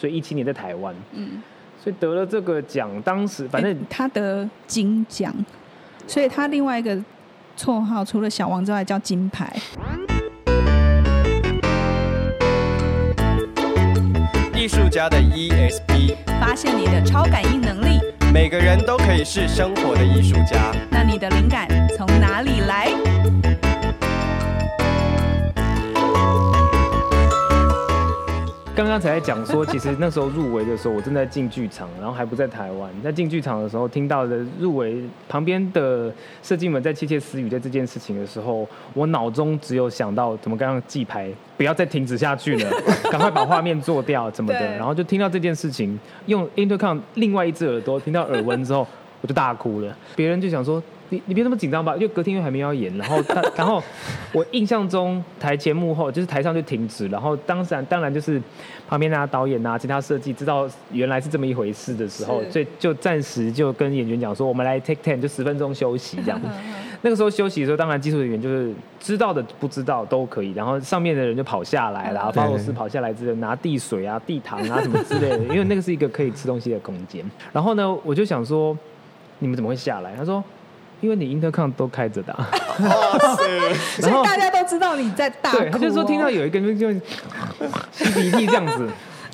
[0.00, 1.42] 所以一七年在台湾，嗯，
[1.78, 5.30] 所以得了这个奖，当时反正、欸、他得金奖，
[6.06, 6.96] 所以他另外一个
[7.54, 9.54] 绰号除了小王之外叫金牌。
[14.54, 18.00] 艺术家的 ESP，发现你的超感应能力。
[18.32, 20.72] 每个人都可以是生活的艺术家。
[20.90, 23.09] 那你的灵感从哪里来？
[28.80, 32.90] 刚刚才在讲说，其实那时候入围的时候，我正在进剧场，然后还不在台湾。
[33.02, 36.10] 在进剧场的时候，听到的入围旁边的
[36.42, 42.70] 设计们在窃窃私语在这件事情的时候，我脑中只有想到怎么刚刚记牌，不要再停止下去了，
[43.12, 44.76] 赶快把画面做掉，怎么的。
[44.76, 48.86] 然后就听到这件事情，用 intercom 另外一只耳朵听到耳闻之后，
[49.20, 49.94] 我就大哭了。
[50.16, 50.82] 别人就想说。
[51.10, 53.82] 你你别那么紧张吧，因为隔天又还没要演，然后他然后
[54.32, 58.40] 我印象中台前幕后就是台上就停止，然后当然当然就是
[58.88, 66.40] 旁边啊导演啊其他设计知道原来是这么一回事的时候，所以就暂时就跟演员讲说，我们来 take ten 就十分钟休息这样。
[67.02, 77.24] 那个时候休息的时候，当然技术人员就是知道的不知道都可以，然后上面的人就跑下来，然后巴罗斯跑下来之后拿递水啊递糖啊什么之类的，因为那个是一个可以吃东西的空间。
[77.52, 78.76] 然后呢，我就想说
[79.40, 80.14] 你们怎么会下来？
[80.14, 80.44] 他说。
[81.00, 82.34] 因为你 intercom 都开着的，
[83.98, 85.58] 所以大家都知道你在大哭。
[85.58, 86.92] 对，他就说听到有一个人就
[87.92, 88.88] 吸鼻涕这样子，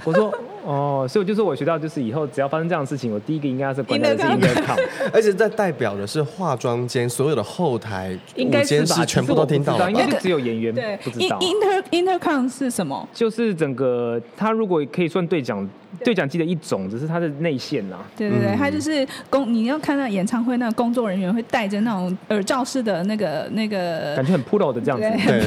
[0.04, 0.32] 我说。
[0.66, 4.76] 哦，所以我就说，我学到就是以后只要发生这样的事情，我第一个应该是关掉的是 intercom，
[5.12, 11.38] 而且这代表的是化妆间所有的后台应该是全部都听到了，应该是只有演员不知道。
[11.38, 13.08] inter intercom 是什么？
[13.14, 15.64] 就是整个它如果可以算对讲
[16.04, 16.14] 对。
[16.16, 17.96] 讲机的一种，只是它的内线呐。
[18.16, 25.44] 对对对，它就是工你要看到演唱会那个工作人员会戴着那种耳罩式的那个那个，感觉很 pro 的这样子，对，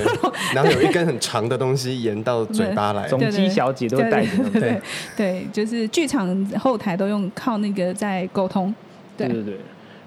[0.53, 4.81] 然后有一根很长的东西延到嘴巴来，总机小姐都会带着，对。
[5.17, 8.73] 对，就是剧场后台都用靠那个在沟通。
[9.17, 9.57] 对对对，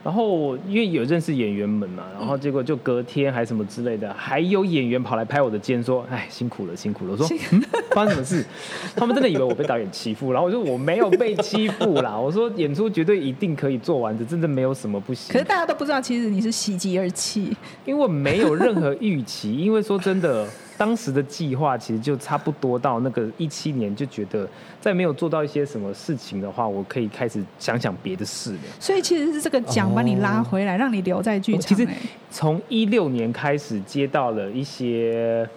[0.05, 8.45] 然后因为有认识演员们嘛，然后结果就隔天还什么之类的，还有演员跑来拍我的肩说：“哎，辛苦了，辛苦了。”我说：“嗯，发生什么事？”
[8.97, 20.47] 他们真的以为我被导演欺负，然后 我说：“我没有被欺负啦。”我说：“演出绝对一定可以做完的，真的没有什么不行。”可是大家都不知道，其实你是喜极而泣，因为我没有任何预期，因为说真的。
[20.83, 24.49] 当时的计划其实就差不多到那个一七年，就觉得
[24.81, 28.59] 再没有做到一些什么事情的话，我可以开始想想别的事了。
[28.81, 31.61] 所以其实是这个奖把你拉回来，让你留在剧场。
[31.61, 31.87] 其实
[32.33, 35.49] 从一六年开始接到了一些，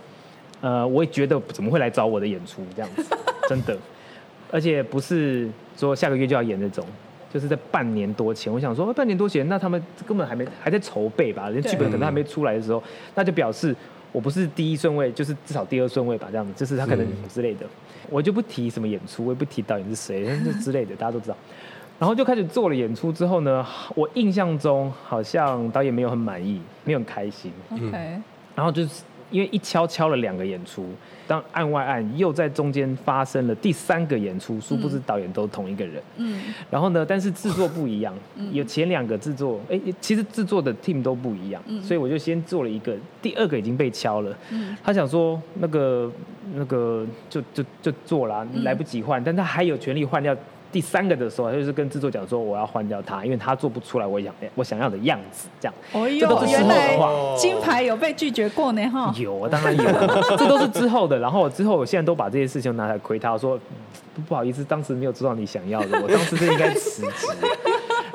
[0.62, 3.04] 呃，我也觉得怎么会来找我的演出这样子，
[3.50, 3.76] 真的，
[4.52, 6.86] 而且不是说下个月就要演那种，
[7.34, 12.84] 就是在半年多前，我想说半年多前，那他们根本还没还在筹备吧，连剧本可能还没出来的时候，
[13.16, 13.76] 那就表示。
[14.16, 17.66] 我不是第一顺位，就是至少第二顺位吧，这样子，就是他可能之类的，
[18.10, 21.36] 我就不提什么演出，我也不提导演是谁，就之类的，大家都知道。
[22.00, 27.52] 然后就开始做了演出之后呢，我印象中好像导演没有很满意，没有很开心。
[27.72, 27.92] OK，
[28.56, 29.04] 然后就是。
[29.36, 30.88] 因为一敲敲了两个演出，
[31.28, 36.02] 当案外案又在中间发生了第三个演出，殊不知导演都同一个人。
[36.16, 38.18] 嗯，然后呢，但是制作不一样，
[38.54, 44.34] 有前两个制作，哎，其实制作的 team 都不一样，所以我就先做了一个，第二个已经被敲了。
[44.52, 46.10] 嗯，他想说那个
[46.54, 50.34] 那个就就就做了，来不及换，但他还有权利换掉。
[50.76, 55.74] 第三个的时候，他就是跟制作讲说，我要换掉他，因为他做不出来我想我想要的样子，这样。
[55.94, 57.38] 哦呦，这都是之后的话。
[57.38, 59.14] 金牌有被拒绝过呢哈？
[59.18, 59.84] 有，当然有，
[60.38, 61.18] 这都是之后的。
[61.18, 63.58] 然后之后，我现在都把这些事情拿来亏他，我说
[64.28, 67.28] 不好意思，当时没有做到你想要的，我当时就应该辞职。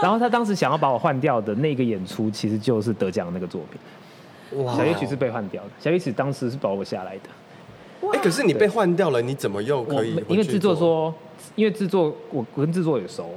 [0.03, 4.62] 然后他当时想要把我换掉的那个演出，其实就是得奖的那个作品。
[4.62, 7.31] 哇，小夜曲是被换掉的，小夜曲当时是保我下来的。
[8.12, 10.22] 哎，可是你被换掉了，你怎么又可以？
[10.28, 11.14] 因为制作说。
[11.56, 13.30] 因为制作，我跟制作也熟，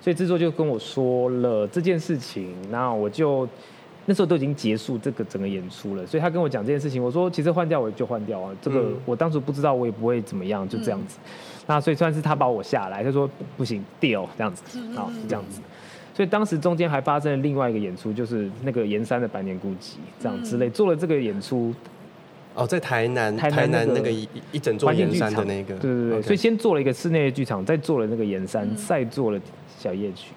[0.00, 2.54] 所以制作就跟我说了这件事情。
[2.70, 3.46] 那我就
[4.06, 7.02] 那时候都已经结束这个整个演出了，所以他跟我讲这件事情。
[7.02, 11.18] 我说其实换掉我就换掉啊，这个我当时不知道，我也不会怎么样，就这样子。
[11.66, 15.60] 那所以算是他把我下来，他说不行，deal 这样子，好这样子。
[16.14, 21.74] 所以当时中间还发生了另外一个演出，就是那个盐山的百年孤寂这样之类，做了这个演出。
[22.58, 29.40] 哦，在台南，台南那个一一整座盐山的那个，对对对，所以先做了一个室内的剧场，再做了那个盐山，再做了
[29.78, 30.32] 小夜曲，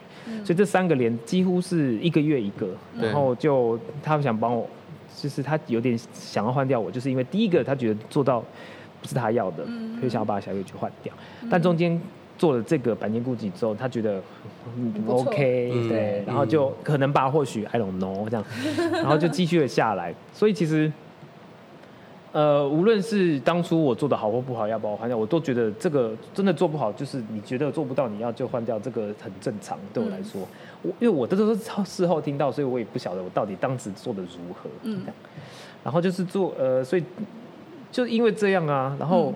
[0.46, 2.68] 所以这三个连几乎是一个月一个，
[3.02, 4.70] 然后就他想帮我，
[5.20, 8.46] 就是他有点想要换掉我，就是因为第一个他觉得做到
[9.02, 9.66] 不是他要的，
[9.98, 11.12] 所以想要把小夜曲换掉，
[11.50, 12.00] 但中间
[12.38, 14.22] 做了这个百年孤寂之后，他觉得
[15.08, 18.46] OK，对，然后就可能吧，或许 I don't know 这样，
[18.94, 20.92] 然后就继续了下来，所以其实。
[22.33, 29.78] 呃，无论是当初我做的好或不好，要把我换掉，我都觉得这个真的做不好，就是你觉得做不到，你要就换掉，这个很正常。
[29.94, 30.48] 对我来说，
[30.81, 34.69] 我因为我这都是事后听到，所以我也不晓得我到底当时做的如何。
[34.83, 35.01] 嗯，
[35.83, 37.04] 然后就是做呃，所以
[37.92, 39.34] 就因为这样啊，然后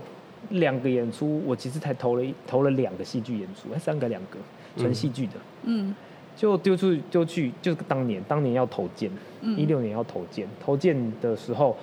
[0.51, 4.37] 两个演出，我其实才投了投了两个戏剧演出，还三个两个
[4.77, 5.33] 纯戏剧的。
[5.63, 5.93] 嗯。
[6.37, 11.75] 就丢出丢去，就是当年当年要投件，一六年要投件，投件的时候。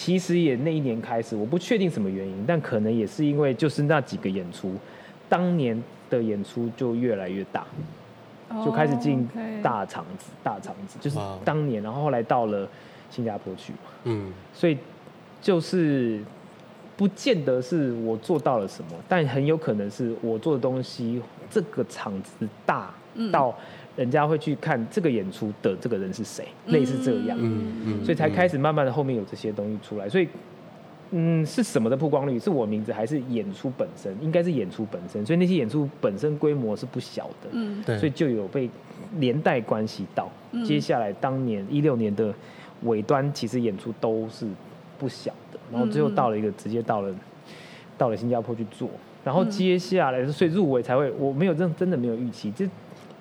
[0.00, 4.72] 其实也那一年开始，我不确定什么原因，但可能也是因为就是那几个演出，
[5.28, 7.66] 当年的演出就越来越大，
[8.64, 9.28] 就开始进
[9.60, 12.68] 大场子，大场子就是当年，然后后来到了
[13.10, 13.72] 新加坡去，
[14.04, 14.78] 嗯，所以
[15.42, 16.22] 就是
[16.96, 22.94] 不见得是我做到了什么，但很有可能是我做的东西这个场子大
[23.32, 23.52] 到。
[23.98, 30.08] 人家会去看这个演出的这个人是谁，类似这样，嗯嗯，所以才开始慢慢的后面有这些东西出来。
[30.08, 30.28] 所以，
[31.10, 32.38] 嗯，是什么的曝光率？
[32.38, 34.16] 是我名字还是演出本身？
[34.22, 35.26] 应该是演出本身。
[35.26, 38.70] 所以那些演出本身规模是不小的，嗯，对，所以就有被
[39.18, 40.30] 连带关系到。
[40.64, 42.32] 接下来当年一六年的
[42.84, 44.46] 尾端，其实演出都是
[44.96, 45.58] 不小的。
[45.72, 47.12] 然后最后到了一个直接到了
[47.98, 48.88] 到了新加坡去做。
[49.24, 52.64] 然后接下来，所以入围才会，我没有真真的没有预期这。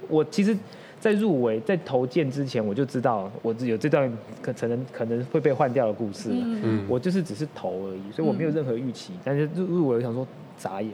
[0.07, 0.57] 我其实，
[0.99, 4.11] 在入围、在投件之前，我就知道我有这段
[4.41, 6.29] 可可能可能会被换掉的故事。
[6.33, 9.13] 嗯，我就是只是投而已，所以我没有任何预期。
[9.23, 10.25] 但是入入围，我想说
[10.57, 10.91] 眨眼。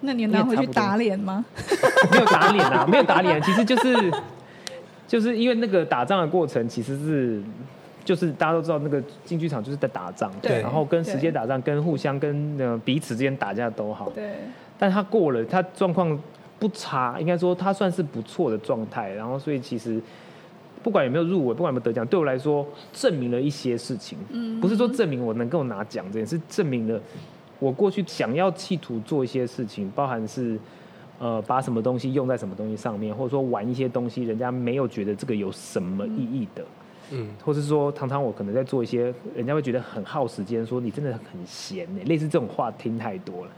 [0.00, 1.44] 那你拿回去打脸吗？
[2.10, 3.40] 没有打脸啊，没有打脸。
[3.42, 4.12] 其实就是
[5.06, 7.42] 就是因为那个打仗的过程，其实是
[8.04, 14.10] 就是大家都知道，那个竞技场就是在打仗，对，然后跟时间打仗，跟互相跟呃彼此之间打架都好。
[14.14, 14.32] 对。
[14.78, 16.18] 但他过了，他状况。
[16.58, 19.12] 不差，应该说他算是不错的状态。
[19.12, 20.00] 然后，所以其实
[20.82, 24.18] 不管有没有入围，不管有没有得奖，对我来说证明了一些事情。
[24.30, 27.00] 嗯，不是说证明我能够拿奖，这件事证明了
[27.58, 30.58] 我过去想要企图做一些事情，包含是
[31.18, 36.64] 呃把什么东西用在什么东西上面，或者说玩一些东西，人家没有觉得这个有什么意义的。
[37.10, 43.50] 嗯，或是说常常我可能在做一些，人家会觉得很耗时间，说你真的很闲呢，类似这种话听太多了。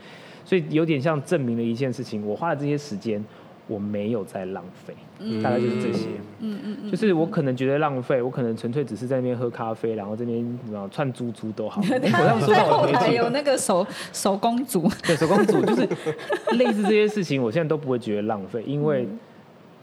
[0.47, 3.23] 所以有点像证明了一件事情，我花了这些时间
[3.67, 6.07] 我没有在浪费，嗯、大概就是这些。
[6.39, 11.83] 嗯嗯嗯，就是我可能觉得浪费，我可能纯粹只是在那边喝咖啡，然后这边然后串珠珠都好。
[11.91, 15.89] 我刚说到我还有那个手手工组， 对手工组就是
[16.57, 19.09] 类似这些事情，我现在都不会觉得浪费，因为、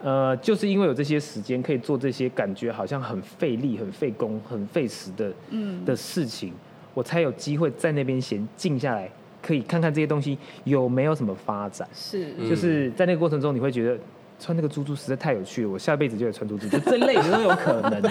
[0.03, 6.53] 嗯、呃，就是因为有这些时间可以做这些感觉好像很费力、很费工、很费时的嗯的事情，
[6.93, 9.09] 我才有机会在那边闲静下来。
[9.43, 13.99] 可以看看这些东西有没有什么发展，是，就是在那个过程中，你会觉得
[14.39, 18.01] 穿那个珠珠实在太有趣了，我下辈子就得穿珠珠，就这 类的都有可能，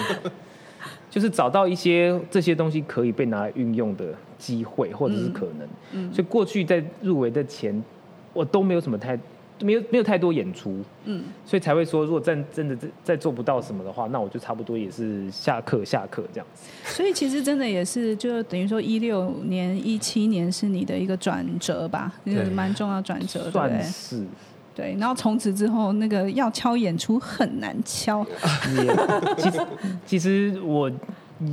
[1.09, 7.83] 就是找到一些这些东西可以被拿来运用的机会，或者是可能，嗯，所以过去在入围的前，
[8.31, 9.19] 我都没有什么太。
[9.63, 16.69] 没有没有太多演出，嗯，所以才会说，如果真真的再做不到什么的话，那我就差不多也是下课下课这样子。
[16.83, 24.23] 所以其实真的也是，就等于说一六年、一七年是你的一个转折吧，就是蛮重要转折，算是。
[24.75, 28.25] 对，然后从此之后，那个要敲演出很难敲。
[29.37, 29.67] 其实
[30.05, 30.91] 其实我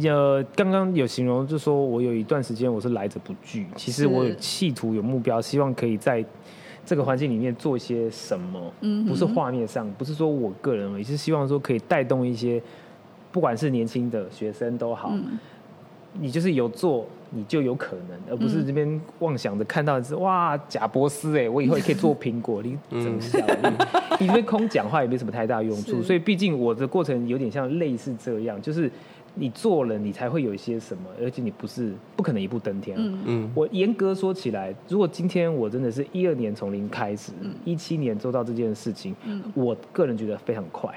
[0.03, 3.67] 呃刚刚有形容，就说我有一段时间我是来者不拒。
[3.77, 6.25] 其实我有企图有目标，希望可以在。
[6.91, 8.61] 这个环境里面做一些什么？
[8.81, 12.61] 嗯，不是画面上，不是说我个人而已，是希望说可以带动一些，
[13.31, 15.39] 不管是年轻的学生都好，嗯、
[16.15, 23.41] 你就是有做，你就有可能，而不是这边妄想着看到的是哇，贾博斯哎，我以后也可以做苹果，你怎么想？
[24.19, 28.91] 你这边空讲话也没什么太大用处， 所以毕竟我的过程有点像类似这样，就是。
[29.35, 32.97] 你做了，你才会有一些什么，而且你不是不可能一步登天。
[32.99, 33.51] 嗯嗯。
[33.55, 37.33] 我严格说起来，如果今天我真的是一二年从零开始，
[37.65, 39.15] 一七年做到这件事情，
[39.55, 40.93] 我个人觉得非常快。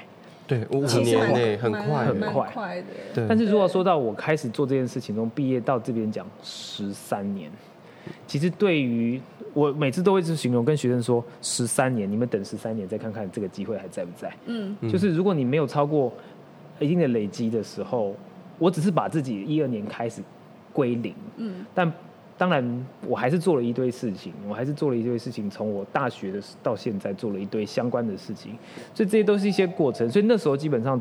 [0.48, 2.84] 对，五年内很快很快。
[3.14, 3.26] 对。
[3.30, 7.52] 但是如果说到我开始做这件事情，从毕业到这边讲十三年，
[8.28, 9.22] 其实对于
[9.54, 14.34] 我每次都会是形容跟学生说，十三年，你们等十三年再看看这个机会还在不在。
[14.48, 14.76] 嗯。
[14.90, 16.12] 就是如果你没有超过。
[16.80, 18.16] 一定的累积的时候，
[18.60, 20.22] 我只是把自己一二年开始
[20.72, 21.92] 归零，嗯，但
[22.38, 28.58] 当然我还是做了一堆事情，我还是做了一堆事情，从我大学的到现在做了一堆相关的事情，
[28.94, 31.00] 所以这些都是一些过程，所以那时候基本上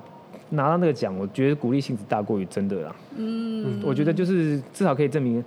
[0.50, 5.42] 拿到那个奖，我觉得鼓励性质大过于真的啦，嗯，我觉得就是至少可以证明，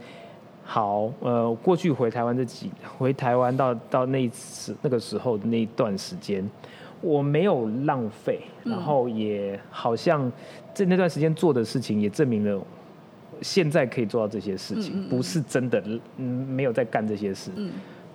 [0.63, 6.43] 好，呃，过去回台湾这几回台湾到到那时那个时候的那一段时间。
[7.05, 10.31] 我没有浪费，然后也好像
[10.73, 12.65] 在那段时间做的事情也证明了
[13.41, 15.83] 现在可以做到这些事情，嗯嗯嗯不是真的
[16.17, 17.51] 嗯没有在干这些事。
[17.55, 17.71] 嗯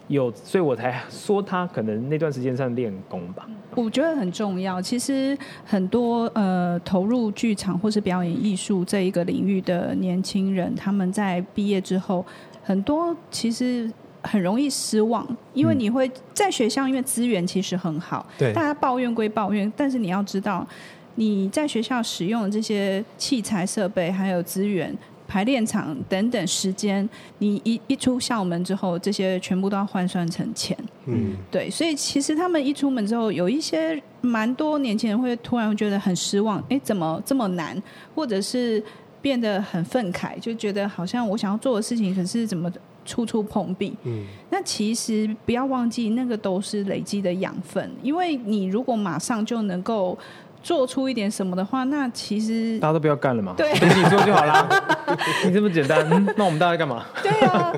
[0.08, 3.48] 有，所以我才说他可能那段时间上练功吧。
[3.76, 4.82] 我觉得很重要。
[4.82, 12.26] 其实很多呃投入剧场或是表演艺术这一个领域的年轻人，他们在毕业之后，
[12.64, 13.88] 很多其实
[14.22, 20.66] 很容易失望，因为你会在学校，因为资源其实很好，对，大家抱怨归抱怨，但是你要知道
[21.14, 24.96] 你在学校使用的这些器材设备还有资源。
[25.32, 27.08] 排练场等等时间，
[27.38, 30.76] 你一一出校门之后，这些全部都要换算成钱。
[31.06, 37.80] 嗯，对，所以其实他们一出门之后，有一些蛮多年轻人会突然觉得很失望，哎，怎么这么难？
[38.12, 38.82] 或者是
[39.22, 42.68] 变得很愤慨，就觉得好像我想要做的事情，可是怎么
[43.04, 43.94] 处处碰壁？
[44.04, 50.18] 嗯，那其实不要忘记，那个都是累积的养分，因为你如果马上就能够。
[50.62, 54.68] 做出一点什么的话，那其实大家都不要干了嘛，对，等你做就好啦。
[55.46, 57.02] 你这么简单，嗯， 那我们大家干嘛？
[57.22, 57.72] 对啊，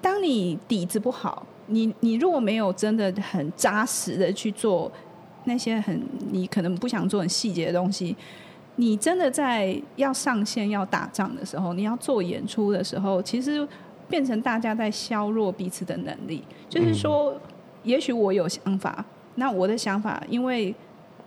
[0.00, 4.90] 当你底子不好，你你如果没有真的很扎实的去做
[5.44, 8.16] 那些很你可能不想做很细节的东西，
[8.76, 13.68] 你真的在要上线要打仗的时候，你要做演出的时候，其实
[14.14, 16.44] 变成大家在削弱彼此的能力。
[16.68, 17.40] 就是说，嗯，
[17.82, 19.04] 也许我有想法，
[19.34, 20.72] 那我的想法因为。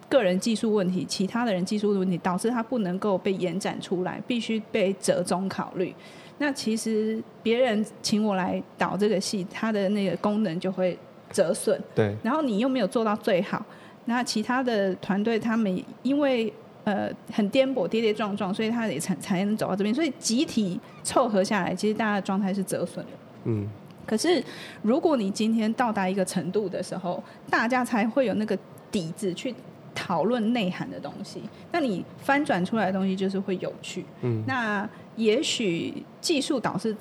[0.10, 5.94] 个人技术问题，其他的人技术问题，导致他不能够被延展出来，必须被折中考虑。
[6.38, 10.98] 那其实别人请我来导这个戏，他的那个功能就会
[11.30, 11.78] 折损。
[11.94, 12.16] 对。
[12.24, 13.62] 然后你又没有做到最好，
[14.06, 16.54] 那其他的团队他们因为
[16.88, 19.94] 呃很颠簸、跌跌撞撞，所以他也才才能走到这边。
[19.94, 23.12] 所以集体凑合下来，其实大家的状态是折损的。
[23.44, 23.68] 嗯。
[24.06, 24.42] 可是
[24.82, 28.58] 如果你今天到达一个程度的时候，大家才会有那个
[28.90, 29.54] 底子去。
[30.00, 31.42] 讨论内涵的东西，
[31.72, 34.06] 那你翻转出来的东西就是会有趣。
[34.22, 35.92] 嗯，那也许
[36.22, 36.96] 技术导是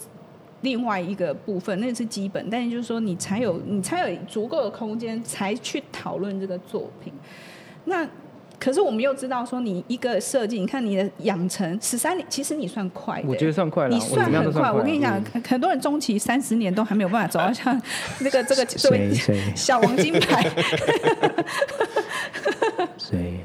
[0.62, 7.12] 另外一个部分，那是基本，但是就是说你才有你才有足够的空间，才去讨论这个作品。
[7.84, 8.08] 那。
[8.58, 13.28] 可是我们又知道说，你一个设计，你看你的养成十三年，其实你算快的。
[13.28, 14.72] 我觉得算快了，你算很快。
[14.72, 17.80] 我，我跟你讲，嗯、很多人中期三十年都还没有办法走到像
[18.20, 19.12] 那个这个这位
[19.54, 20.50] 小王金牌。
[22.96, 23.40] 谁？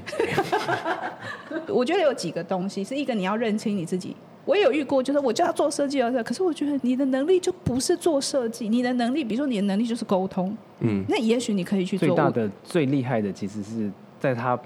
[1.67, 4.15] 我觉得有几个东西，是一个你要认清你自己。
[4.45, 10.55] 我也有遇过，就是我就要做设计而可是我觉得你的能力就不是做设计，你的能力，比如说你的能力就是沟通。
[10.79, 11.03] 嗯。
[11.09, 12.07] 那也许你可以去做。
[12.07, 14.57] 最大的、最厉害的，其实是在他。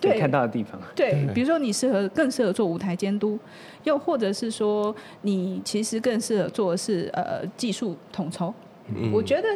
[0.00, 0.80] 对，看到的地方。
[0.94, 3.38] 对，比如说你适合更适合做舞台监督，
[3.84, 8.52] 又或者是说你其实更适合做的是呃技术统筹。
[8.94, 9.48] 嗯，我觉得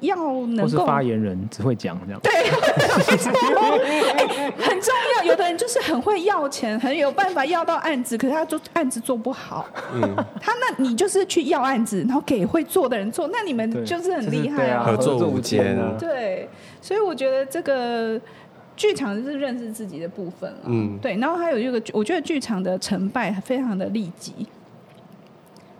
[0.00, 0.14] 要
[0.46, 0.68] 能够。
[0.68, 2.20] 是发言人只会讲这样。
[2.20, 2.30] 对，
[4.58, 5.24] 很重要。
[5.24, 9.66] 有的人就是很会要钱，很有办法要到案子，可是他做案子做不好。
[9.94, 10.14] 嗯。
[10.40, 15.96] 他那你就是去要案子，然后给会做的人做，那你们就是很厉害啊，合作无间啊。
[15.98, 16.48] 对，
[16.82, 18.20] 所以我觉得这个。
[18.80, 24.32] 剧场是认识自己的部分了，嗯，对，然后还有一个，我觉得剧场的成败非常的立即，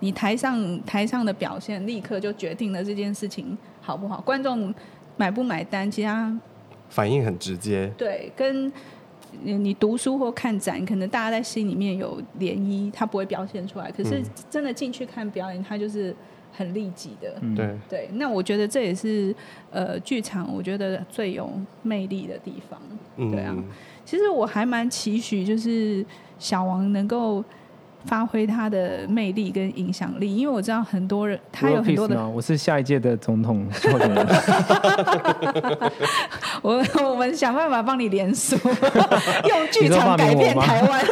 [0.01, 4.75] 你台上台上的表现立刻就决定了这件事情好不好，观众
[5.17, 6.39] 买不买单，其他
[6.91, 8.71] 反应很直接，对，跟
[9.45, 16.15] 你读书或看展，可能大家在心里面有涟漪，他不会表现出来，可是真的进去看表演，他就是。
[16.53, 17.79] 很利己的，对。
[17.89, 19.35] 对，那我觉得这也是
[19.71, 21.51] 呃剧场，我觉得最有
[21.83, 22.81] 魅力的地方，
[23.31, 23.55] 对啊。
[24.05, 26.05] 其实我还蛮期许，就是
[26.39, 27.45] 小王能够
[28.07, 34.27] 发挥他的魅力跟影响力，因为我知道很多人他有很多的，我，我是下一届的总统候选人，
[36.63, 38.57] 我 我们想办法帮你连署，
[39.49, 41.05] 用剧场改变台湾。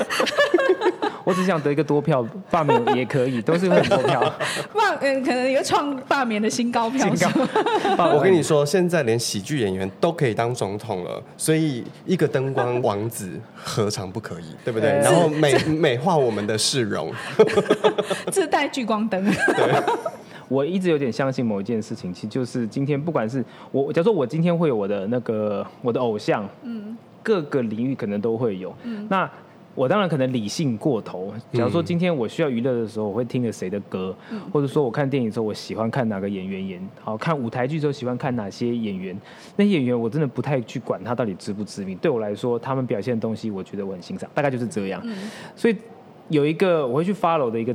[1.28, 4.18] 我只想得一个多票，罢免也可以，都是很多票。
[4.72, 7.14] 罢嗯，可能有创罢免的新高票。
[7.14, 8.06] 新高。
[8.16, 14.44] 我跟你说，现在连喜剧演员都可以当总统了，所以一个灯光王子何尝不可以？
[14.64, 14.88] 对不对？
[15.00, 17.12] 然后美美化我们的市容，
[18.32, 19.22] 自带聚光灯。
[19.26, 19.82] 对。
[20.48, 29.30] 我一直有点相信某一件事情，其实就是今天，不管是我，假如说我今天会有我的那个我的偶像，嗯，各个领域可能都会有，嗯，那。
[29.78, 31.32] 我当然可能理性过头。
[31.52, 39.16] 假如说今天我需要娱乐的时候，我会听着谁的歌，嗯、或者说我看电影的时候，我喜欢看哪个演员演，好看舞台剧的时候喜欢看哪些演员。
[39.54, 41.96] 那些演员我真的不太去管他到底知不知名。
[41.98, 45.00] 对我来说，他们表现的东西，我觉得我很欣赏，大概就是这样。
[45.04, 45.16] 嗯、
[45.54, 45.76] 所以
[46.28, 47.74] 有一个我会去 follow 的一个。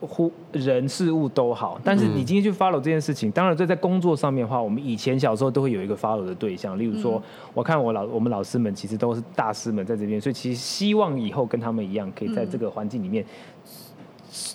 [0.00, 7.22] 乎人事物都好，但是你今天去 follow 这件事情，嗯、当然这在工作上面的话，我们以前小时候都会有一个 follow 的对象，例如说，嗯、
[7.54, 13.24] 我看我老我们老师们其实都是大师们在这边，所以其实希望以后跟他们一样，可以在这个环境里面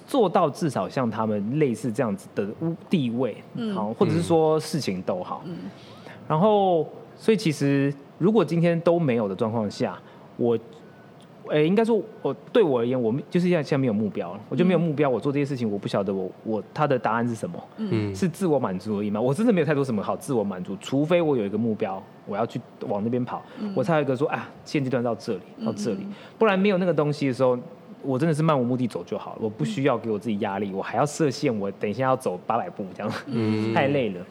[0.08, 2.48] 做到至少像他们类似这样子的
[2.90, 5.56] 地位，嗯，好，或者是说事情都好，嗯，
[6.28, 9.98] 然后所以其实如果今天都没有的状况下，
[10.38, 10.58] 我。
[11.50, 14.40] 哎、欸，应该说，我对我而言，我就是现在现在没有目标了。
[14.50, 19.20] 我就没有目标，我做这些事情，我不晓得我我他的答案是什么，嗯，是自我满足而已嘛？
[19.20, 26.06] 我真的没有太多什么好自我满足，除非我有一个目标，我要去往那边跑，嗯、我才有一个说，啊，现阶段到这里，到这里，
[26.38, 27.58] 不然没有那个东西的时候，
[28.02, 29.40] 我真的是漫无目的走就好了。
[29.42, 34.26] 我不需要给我自己压力，我还要设限，我等一下要走八百步这样，嗯， 太累了。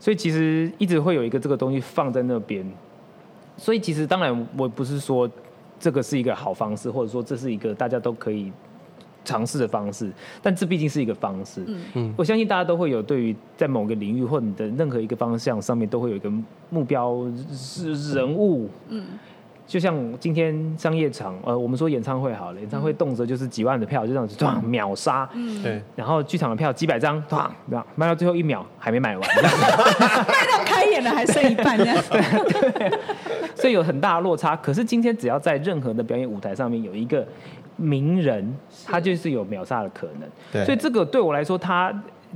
[0.00, 2.64] 所以其实一直会有一个这个东西放在那边。
[3.56, 5.30] 所以其实当然我不是说。
[5.82, 8.52] 这个是一个好方式，或者说这是一个大家都可以
[9.24, 11.64] 尝试的方式，但这毕竟是一个方式。
[11.66, 16.32] 嗯嗯，我相信大家都会有对于在某个领域或你的任何一个方向上面都会有一个
[16.70, 18.68] 目标是人物。
[18.88, 19.04] 嗯。
[19.66, 25.28] 就像今天商业场，呃，我们说演唱会好了，演唱会动辄就是几万的票，就这样子，唰秒杀。
[25.32, 25.82] 嗯，对。
[25.96, 31.96] 然后剧场的票几百张，唰，这样卖到最后一秒还没卖完， 卖到开演了还剩一半这样。
[32.10, 32.98] 对， 对。
[33.54, 34.54] 所以有很大的落差。
[34.56, 37.26] 可是今天只要在任何的表演舞台上面有一个
[37.76, 38.54] 名人，
[38.84, 40.28] 他就是有秒杀的可能。
[40.52, 40.64] 对。
[40.64, 41.92] 所以这个对我来说，他。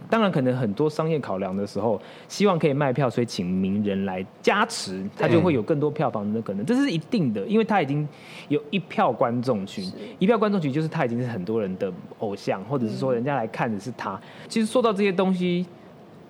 [0.09, 8.07] 当然，可能很多商业考量的时候，希望可以卖票，所以请名人来加持，他就会有更多票房的可能，这是一定的，因为他已经
[8.49, 14.21] 有一票观众群，一票观众群就是他已经是很多人的偶像，或者是说人家来看的是他。
[14.49, 15.67] 其实说到这些东西，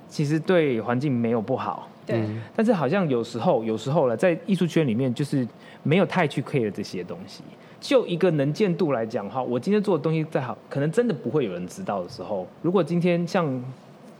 [0.08, 5.46] 其实对环境没有不好，对，但是好像有时候，有时候了，在艺术圈里面，就是
[5.82, 7.42] 没有太去 care 这些东西。
[7.86, 12.44] 就一个能见度来讲的话，我今天做的东西再好，可能真的不会有人知道的时候。
[12.60, 13.62] 如果今天像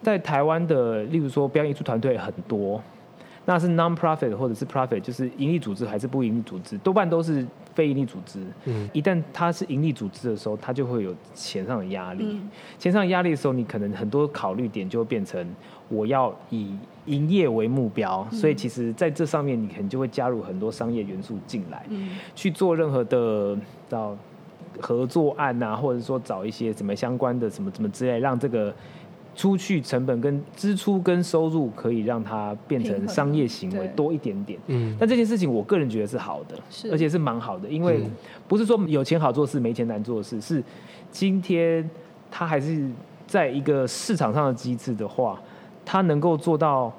[0.01, 2.81] 在台湾的，例如说表演艺术团队很多，
[3.45, 7.45] 那是 non-profit 或者是 profit，就是盈利组织还是不盈利组织，多半都是
[7.75, 8.39] 非盈利组织。
[8.67, 12.25] 嗯，一旦它是盈利组织的时候，它就会有钱上的压力。
[12.25, 15.45] 嗯，钱上的压力的时候，你可能很多考虑点就会变成
[15.89, 16.77] 我要以。
[17.07, 23.57] 营业为目标，所以其实在这上面，你可能就会加入很多商业元素进来，嗯、去做任何的
[23.89, 24.17] 找
[24.81, 28.75] 合作案啊，或者说找一些什么相关的什么什么之类，让这个
[29.37, 34.59] 出去成本跟支出跟收入可以让它变成商业行为多一点点。
[34.67, 38.01] 嗯，但这件事情我个人觉得是好的，是而且是蛮好的，因为
[38.49, 40.61] 不是说有钱好做事，没钱难做事，是
[41.13, 41.89] 今天
[42.33, 42.91] 它还是
[43.29, 45.41] 在一个市场上的机制的话。
[45.87, 46.93] 他能够做到，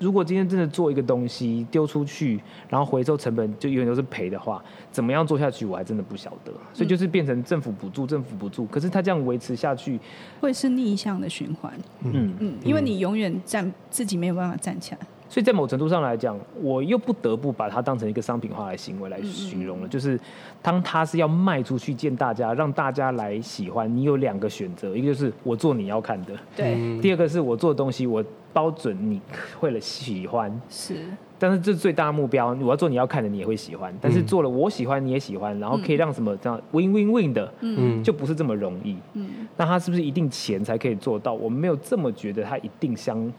[0.00, 6.50] 如果今天真的做一个东西丢出去，然后回收成本就永远都是赔的话，怎么样做下去我还真的不晓得。
[6.72, 10.00] 所以就是变成政府补助，政府补助，可是他这样维持下去，
[10.40, 11.70] 会是逆向的循环。
[12.02, 14.98] 嗯嗯，因为你永远站自己没有办法站起来。
[15.30, 19.86] 所以在某程度上来讲，我又不得不把它当成一个商品化的行为来形容了。
[19.86, 20.18] 就是
[20.60, 29.20] 当它是要卖出去见大家，让大家来喜欢，你有两个选择，一个就是我做你要看的，对；第二个是我做的东西，我包准你
[29.60, 30.60] 会了喜欢。
[30.68, 30.96] 是，
[31.38, 33.94] 但是这是最大的目标，我要做你要看的，你也会喜欢。
[34.00, 38.96] 但是做了我喜欢，你也喜欢，然后可以让什么这样 win win win 的，嗯，就不是这么容易。
[39.12, 41.32] 嗯，那他是不是一定钱才可以做到？
[41.32, 43.32] 我没有这么觉得，他一定相。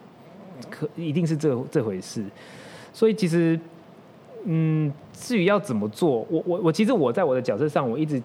[0.69, 2.23] 可一定是这这回事，
[2.93, 3.59] 所以其实，
[4.43, 8.21] 嗯，至于要怎么做，我我我其实我在我的角色上，我一直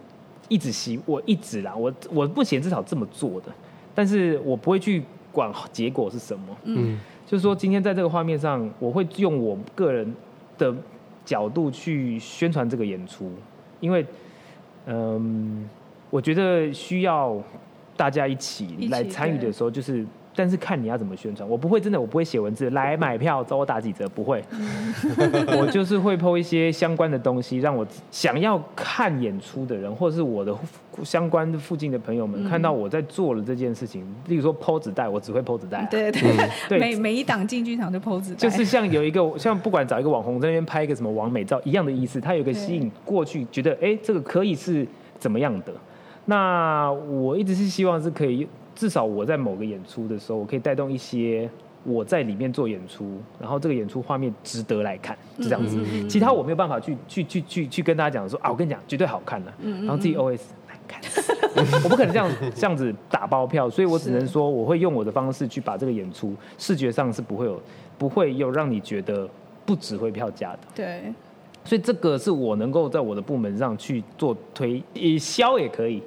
[0.49, 3.53] 一直希我一直啦，我我不嫌至少这么做的，
[3.95, 10.15] 但是我不会去管结果是什么，嗯，就是说今天在这个画面上，我会用我个人
[10.59, 10.75] 的
[11.25, 13.31] 角度去宣传这个演出，
[13.81, 14.05] 因为，
[14.87, 15.69] 嗯，
[16.11, 17.37] 我觉得需要
[17.97, 20.05] 大家一起来参与的时候，就是。
[20.37, 24.45] 但是看你要怎么宣传，我不会真的，我不会写文字来买票，找我打几折，不会。
[25.59, 30.55] 我就是会 po 一些相关的东西，让我想要看演出的人，或者是我的
[31.03, 34.03] 相关的附近的朋友们，看到我在做了这件事情。
[34.29, 35.89] 例如说 po 纸袋，我只会 po 纸袋啊。
[35.91, 38.37] 对对对，对 每每一档进剧场就 po 纸袋。
[38.37, 44.87] 就是像有一个，像不管找一个网红在那边拍一个什么网美照一样的意思，他有一个吸引过去，觉得哎、欸，这个可以是
[45.19, 45.73] 怎么样的。
[46.27, 48.47] 那我一直是希望是可以。
[48.77, 51.51] 至少我在某个演出的时候，我可以带动一些
[51.83, 55.79] 我在里面做演出，然后这个演出画面值得来看，是这样子。
[56.09, 61.01] 其他我没有办法去去去去去跟大家讲说啊，我跟你讲绝对好看的，然后自己 OS 难看，
[61.85, 67.63] 我不可能这样这样子打包票，所以我只能说我会用我的方式去把这个演出视觉上是不会有
[67.97, 69.29] 不会有让你觉得
[69.65, 70.59] 不值回票价的。
[70.75, 71.15] 对。
[71.65, 76.01] 所以这个是我能够在我的部门上去做推，以销也可以，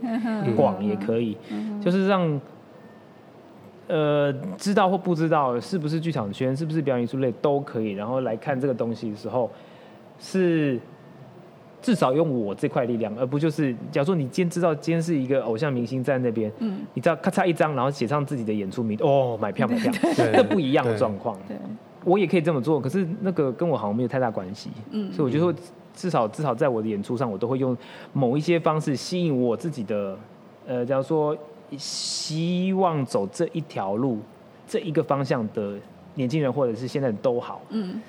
[0.56, 1.38] 广也可以，
[1.84, 2.40] 就是让。
[3.90, 9.50] 呃，知道或不知道是不是剧场圈，是不是表演艺术类都可以，然后来看这个东西的时候，
[10.20, 10.80] 是
[11.82, 19.92] 至少用我这块力量，而不就是假如说你今天知道今天是一个偶像明星在那边，嗯，你知道咔嚓一张，然后写上自己的演出名，哦，买票买票，
[20.34, 21.36] 那不一样的状况。
[21.48, 21.58] 对，
[22.06, 24.70] 我也可以这么做，可是那个跟我好像没有太大关系。
[24.92, 25.60] 嗯，所以我觉得
[25.96, 27.76] 至少至少在我的演出上，我都会用
[28.14, 30.16] 某一些方式吸引我自己的，
[30.68, 31.36] 呃，假如说
[31.78, 34.20] 希望走这一条路，
[34.68, 35.76] 这一个方向的
[36.16, 38.02] 年轻人或者是现在都好，嗯。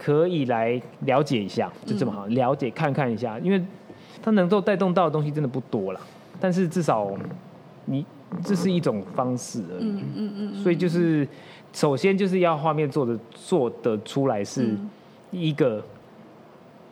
[0.00, 3.60] 可以来了解一下，就这么好，嗯、了解看看一下，因为
[4.22, 6.00] 它能够带动到的东西真的不多了，
[6.38, 7.10] 但是至少
[7.86, 8.06] 你
[8.44, 11.26] 这是一种方式而已，嗯嗯嗯，所以就是
[11.72, 14.76] 首先就是要画面做的做得出来是
[15.32, 15.82] 一个。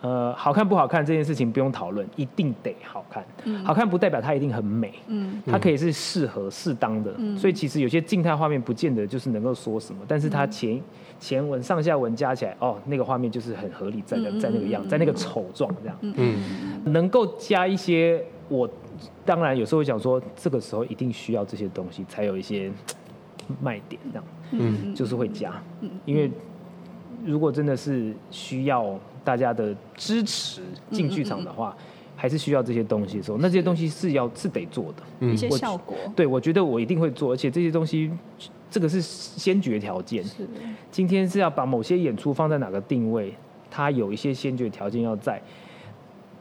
[0.02, 3.24] 呃，好看不好看这件事情不用讨论，一定得好看。
[3.44, 7.12] 嗯、好看不代表它一定很美，嗯，它可以是适合适当的。
[7.16, 10.82] 嗯、所以其实有些静态画面不见得就是能够说什么，但是它前、嗯、
[11.18, 15.96] 前文上下文加起来，哦，那个画面就是很合理，在那在那个样，在那个丑状这样。
[16.02, 16.36] 嗯，
[16.84, 18.68] 能够加一些，我
[19.24, 22.70] 当然有时候会想说，这个时候一定需要这些东西才有一些
[23.62, 24.24] 卖点这样。
[24.52, 25.60] 嗯，就是会加，
[26.04, 26.30] 因为
[27.26, 28.98] 如果真的是需要。
[29.26, 30.62] 大家的支持
[30.92, 35.96] 进剧场的话，嗯嗯嗯，还是需要这些东西的时候，那这些东西是要是得做的，嗯、一些效果。
[36.14, 38.08] 对，我觉得我一定会做，而且这些东西，
[38.70, 40.22] 这个是先决条件。
[40.22, 40.46] 是，
[40.92, 43.34] 今天是要把某些演出放在哪个定位，
[43.68, 45.42] 它有一些先决条件要在。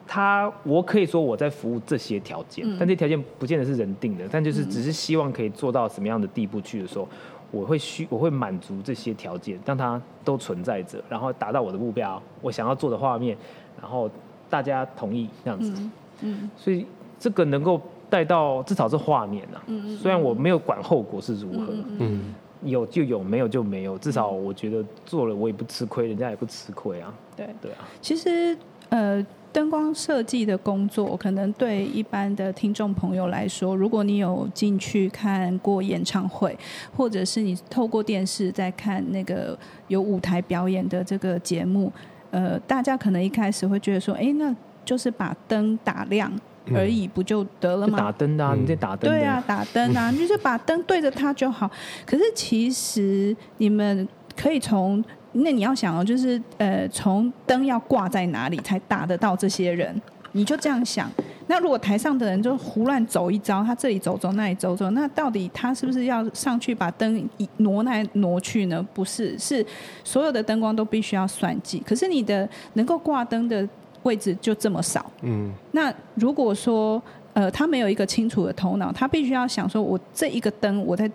[0.07, 7.09] 它，我可以说我在服务这些条件，嗯、但这些条件不见得是人定的，但就是只是希望可以做到什么样的地步去的时候。
[7.55, 13.37] 我会需我会满足这些条件，让它都存在着，然后达到我的目标，我想要做的画面，
[13.81, 14.09] 然后
[14.49, 15.91] 大家同意这样子，嗯，
[16.21, 16.85] 嗯，所以
[17.17, 27.47] 这个能够带到至少是画面啊，嗯，虽然我没有管后果是如何，嗯，有就有，没有就没有，至少我觉得做了我也不吃亏，人家也不吃亏啊，对。
[27.61, 28.57] 对啊，其实
[28.89, 29.25] 呃。
[29.55, 36.53] 灯光设计的工作，可能对一般的听众朋友来说，如果你有进去看过演唱会，
[36.93, 41.89] 或者是你透过电视在看那个有舞台表演的这个节目，
[42.31, 46.29] 呃，大家可能一开始会觉得说，哎，那就是把灯打亮
[46.73, 47.97] 而已，不就得了吗？
[47.97, 49.09] 打灯啊，你在打灯。
[49.09, 51.71] 对啊，打灯啊， 你就是把灯对着它就好。
[52.05, 55.01] 可是其实你们可以从。
[55.43, 60.01] 那你要想哦，就是呃，从灯要挂在哪里才打得到这些人？
[60.31, 61.09] 你就这样想。
[61.47, 68.85] 那如果台上的人就胡乱走一遭，他这里走走，那里走走，那到底他是不是要上去把灯挪来挪去呢？
[68.93, 69.65] 不是，是
[70.03, 71.79] 所有的灯光都必须要算计。
[71.85, 73.67] 可是你的能够挂灯的
[74.03, 75.09] 位置就这么少。
[75.21, 75.53] 嗯。
[75.71, 77.01] 那如果说
[77.33, 81.09] 呃，他没有一个清楚的头脑，他必须要想说，我这一个灯我在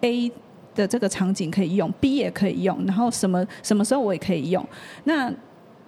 [0.00, 0.32] A。
[0.76, 4.64] 的这个场景可以用，B 也可以用，然后什么什么时候我也可以用。
[5.02, 5.32] 那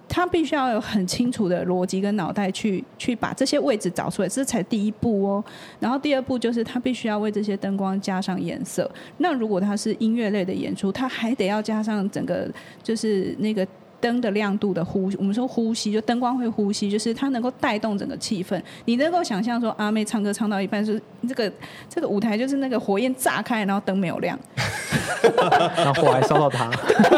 [0.09, 5.43] 他必须要有很清楚的逻辑跟脑袋去去把这些位置找出来，这才第一步哦。
[5.79, 8.89] 然后第二步就是他必须要为这些灯光加上颜色。
[9.19, 12.51] 那如果他是音乐类的演出，他还得要加上整个
[12.83, 13.65] 就是那个。
[14.01, 18.59] 灯的亮度的呼，我们说呼吸，就灯光会呼吸，就是它能够带动整个气氛。
[18.85, 21.51] 你能够想象说阿妹唱歌唱到一半，是这个
[21.89, 24.39] 这个舞台就是那个火焰炸开，然后灯没有亮，
[25.75, 26.69] 然后火还烧到他，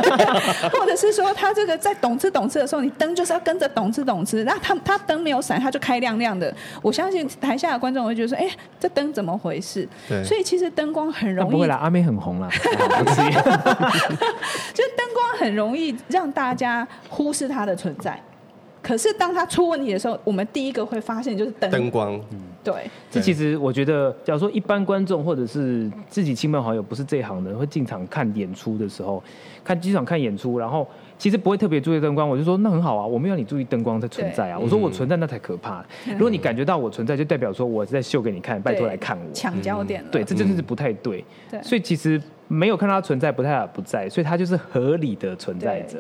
[0.74, 6.54] 或者是说他这个在懂吃懂吃的时候，你灯就是要跟着懂吃懂吃，那他他灯没有闪，他就开亮亮的。
[6.82, 9.88] 我相信台下的观众会觉得说，哎，这灯怎么回事？
[10.10, 11.52] 对，所以其实灯光很容易。
[11.52, 12.72] 不会啦，阿妹很红啦， 就是
[14.98, 16.71] 灯光很容易让大家。
[16.72, 18.20] 他忽视它的存在，
[18.82, 22.14] 可是当他出问题的时候，我们第一个会发现就是灯灯光。
[22.32, 22.74] 嗯，对。
[23.12, 29.22] 这其实我觉得，假如说一般观众或者是自己亲朋好友不是这一行的，会进场看演出的时候，
[29.64, 32.28] 看机场看演出，然后其实不会特别注意灯光。
[32.28, 34.58] 我就说那很好啊，我没有你注意灯光的存在啊。
[34.58, 35.86] 我说我存在那才可怕。
[36.08, 39.34] 嗯、如果你感觉到我存在，就代表说我是在秀给你看，拜托来看我。
[39.34, 40.10] 抢焦点了。
[40.10, 41.24] 对，这真的是不太对。
[41.50, 41.62] 对。
[41.62, 46.00] 所以其实没有看到它存在，不太不在，所以它就是合理的存在着。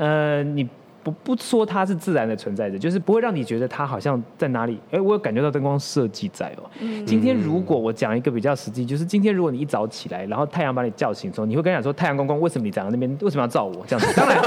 [0.00, 0.66] 呃，你
[1.02, 4.78] 不不说它是自然的存在着，就是不会让你觉得它好像在哪里。
[4.90, 6.70] 哎，我有感觉到灯光设计在哦。
[6.80, 13.18] 嗯、今天如果我讲一个比较实际，就是今天如果你一早起来，然后太阳把你叫醒的时候，你会跟他讲说：“太阳公公，为什么你长在那边？
[13.22, 14.12] 为什么要照我？”这样子。
[14.16, 14.38] 当然，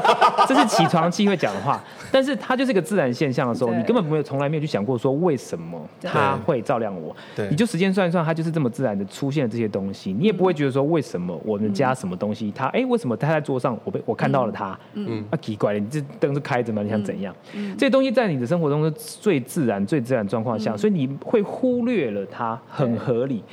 [0.48, 7.16] 这是起床气会讲的话，但是它就是一个自然现象的时候，你根本没有从来没有去想过说为什么它会照亮我。
[7.36, 16.84] 对，你就时间算一算，它就是这么自然的出现了这些东西，你也不会觉得说为什么我们家什么东西它哎为什么它在桌上我被我看到了它嗯啊奇怪了，你这灯是开着吗？
[16.84, 17.34] 你想怎样？
[17.53, 23.43] 嗯、这些东西在你的生活中是最自然、最自然状况下，嗯、所以你会忽略了它，很合理。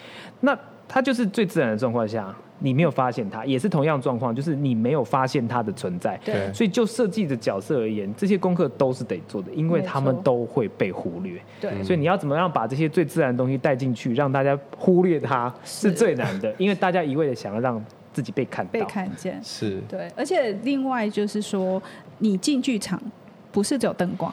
[0.41, 6.19] 那它就是最自然的状况下，你没有发现它，也是同样状况，就是你没有发现它的存在。
[6.25, 11.41] 对，所以就设计的角色而言，这些功课都是得做的，因为他们都会被忽略。
[11.61, 19.41] 对，所以你要怎么样把这些最自然的东西带进去，让大家忽略它，是最难的，因为大家一味的想要让自己被看到、被看见。
[19.43, 21.83] 是对，而且另外就是说，
[22.19, 23.01] 你进剧场
[23.53, 24.33] 不是只有灯光，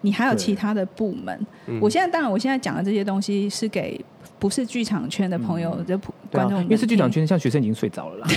[0.00, 1.46] 你还有其他的部门。
[1.80, 4.00] 我现在当然，我现在讲的这些东西是给。
[4.38, 6.00] 不是剧场圈的朋友，的、嗯、
[6.32, 8.28] 观众、啊，因为是剧场圈，像学生已经睡着了啦。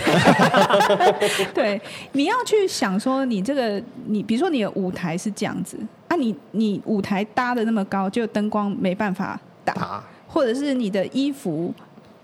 [1.52, 5.76] 对，你要去想说，你这个，你比如说你的舞台是这样子
[6.08, 11.74] 啊你，你你舞台搭的那么高，就灯光没办法打，打或者是你的衣服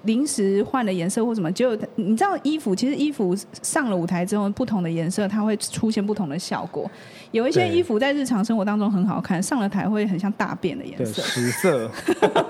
[0.04, 6.90] 临时换了颜色或什么，就你知道衣服，其实衣服上了舞台之后，不同的颜色它会出现不同的效果。
[7.32, 11.22] 有一些衣服在日常生活当中很好看，上了台会很像大便的颜色。
[11.22, 11.90] 食色。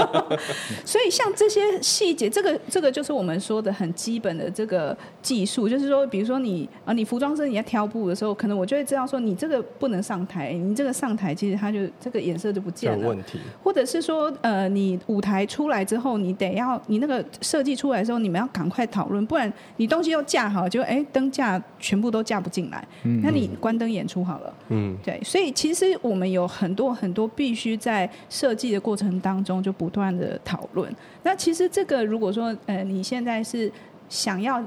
[0.86, 13.08] 所以像这些细节，这个这个就是我们说的很基本的这个技术，就是说，比如说你啊，你服装师你在挑布的时候，可能我就会知道说，你这个不能上台，你这个上台其实它就这个颜色就不见了。
[13.08, 13.39] 问题。
[13.63, 22.88] 或者是说，呃，你舞台出来之后，你得要你那个设计出来的时候，你们要赶快讨论，不然你东西又架好，就哎灯架全部都架不进来，
[23.22, 24.54] 那你关灯演出好了。
[24.72, 30.92] 嗯，对，所以其实我们有很多很多必须在设计的过程当中就不断的讨论。
[31.24, 33.72] 那其实这个如果说呃你现在是
[34.10, 34.64] 想要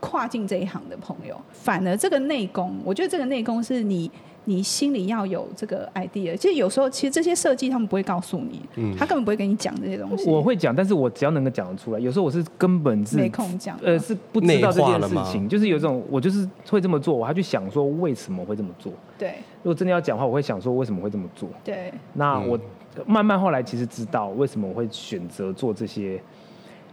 [0.00, 4.10] 跨进这一行的朋友，反而这个内功，我觉得这个内功是你。
[4.48, 10.26] 你心里要有这个 idea，其实有时候其实这些设计他们不会告诉你，嗯，他根本不会跟你讲这些东西。
[10.26, 12.00] 我会讲，但是我只要能够讲得出来。
[12.00, 18.90] 有时候我是根本是没空讲，呃，是不知道这件事情，就是有一种我就是会这么做，我还去想说为什么会这么做。
[19.18, 21.50] 对，如果真的要讲话，我会想说为什么会这么做。
[21.62, 22.58] 对，那我
[23.04, 26.18] 慢慢后来其实知道为什么我会选择做这些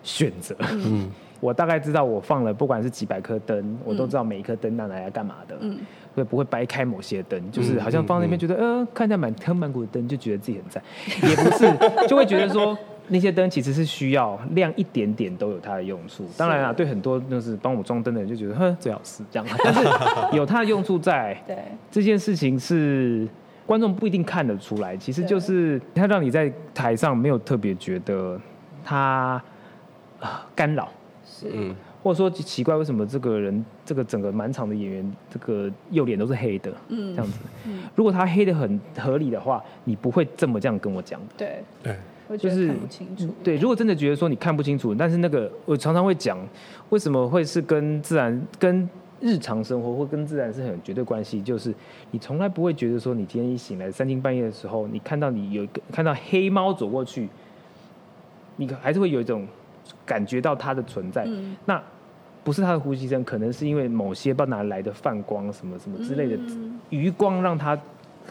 [0.03, 0.53] 选择。
[0.73, 5.57] 嗯， 我大概知道我放了不管是几百颗灯，我都知道每一颗灯拿来要干嘛的。
[5.61, 5.79] 嗯。
[6.15, 10.81] 会不会掰开某些灯，就是好像放在那边觉得，嗯嗯、呃，看起来满坑满谷的灯，就觉得自己很赞，
[11.29, 12.77] 也不是，就会觉得说
[13.09, 16.25] 那些灯其实是需要亮一点点都有它的用处。
[16.37, 19.83] 当然啊，对很多就是帮我装灯的人就觉得，哼，最好是这样，但是
[20.35, 21.37] 有它的用处在。
[21.45, 21.57] 对，
[21.91, 23.27] 这件事情是
[23.65, 28.39] 观众不一定看得出来，其实就是它让你在台上没有特别觉得
[28.83, 29.41] 它
[30.55, 30.89] 干扰。
[31.25, 31.51] 是。
[31.53, 31.75] 嗯
[32.05, 36.71] 或者说奇怪，为什么这个人这个整个满场的演员这个右脸都是黑的？
[36.89, 37.39] 嗯，这样子。
[37.65, 41.27] 嗯，如果他黑的很合理的话，你不会这么这样跟我讲的。
[41.35, 43.33] 对对，就是看不清楚。
[43.43, 46.37] 对，如果真的觉得说你看不清楚，但是那个我常常会讲，
[46.91, 48.87] 为什么会是跟自然、跟
[49.19, 51.41] 日常生活或跟自然是很有绝对关系？
[51.41, 51.73] 就是
[52.11, 57.27] 你从来不会觉得说，你今天一醒来三更半夜的时候，你看到你有一个看到黑猫走过去，
[58.57, 59.47] 你还是会有一种
[60.05, 61.23] 感觉到它的存在。
[61.25, 61.81] 嗯，那。
[62.45, 66.37] 不是他的呼吸声，可能是因为某些不知道哪来的泛光什么什么之类的
[66.89, 67.77] 余光，让他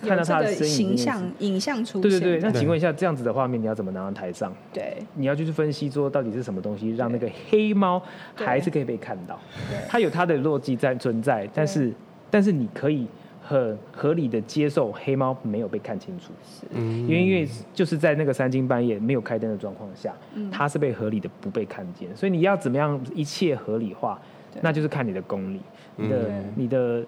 [0.01, 2.03] 看到他的身影形象影像出现。
[2.03, 4.51] 对对对，那请问一下，这样子的画面你要怎么拿到台上？
[4.73, 8.01] 对，你要去分析说到底是什么东西让那个黑猫
[8.35, 9.39] 还是可以被看到？
[9.69, 11.93] 对，它有它的逻辑在存在，但是
[12.31, 13.07] 但是你可以。
[13.47, 20.15] 很合理的接受黑猫没有被看清楚，是，因为因为就是在那个三更半夜没有开灯的状况下，
[20.51, 24.19] 它是被合理的不被看见，所以你要怎么样一切合理化，
[24.63, 25.61] 那就是看你的功力，
[25.97, 27.05] 你的你的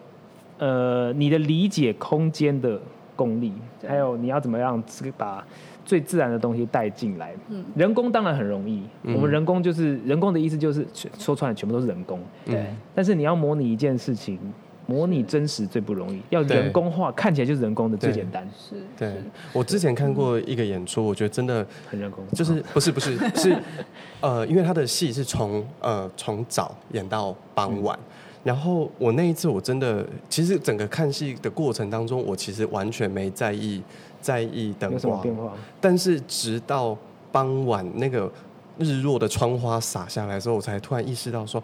[0.59, 2.79] 呃你的理解空间的
[3.17, 3.55] 功力，
[3.89, 4.83] 还有你要怎么样
[5.17, 5.43] 把
[5.87, 7.33] 最自然的东西带进来。
[7.75, 10.87] 人工当然很容易，我们人工就是人工的意思就是
[11.19, 14.39] 说出来全部都是人工，对，但是你要模拟一件事情。
[14.87, 18.49] 模拟真实最不容易，要人工化，看起来就是人工的最简单。
[18.57, 19.15] 是，对。
[19.53, 23.57] 我之前看过一个演出，我觉得真的很人工，就是不是不是是，
[24.23, 27.99] 呃，因为他的戏是从呃从早演到傍晚，
[28.45, 33.83] 然后我那一次我真的，其实整个看戏的过程当中，我其实完全没在意
[34.21, 35.27] 在意灯光？
[35.81, 36.97] 但是直到
[37.33, 38.31] 傍晚那个
[38.79, 41.61] 日落的窗花洒下来的时候，我才突然意识到说。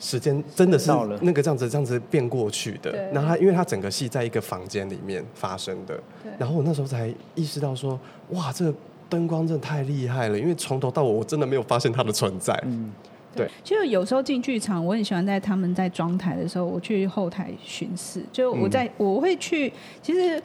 [0.00, 6.00] 时间真的是那个这样子这样子变过去的，然后他因为他整个戏在一个房间里面发生的，
[6.38, 8.74] 然后我那时候才意识到说，哇，这个
[9.08, 12.58] 灯光真的太厉害了，因为从头到尾我真的没有发现它的存在。
[12.64, 12.90] 嗯，
[13.36, 13.46] 对。
[13.62, 20.42] 就有时候进剧场，我很喜欢在他们在装台的时候，我去后台巡视，就我在我会去，其实。